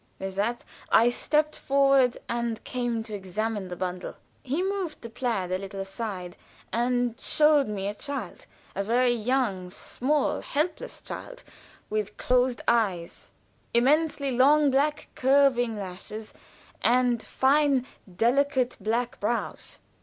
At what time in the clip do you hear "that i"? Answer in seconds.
0.35-1.11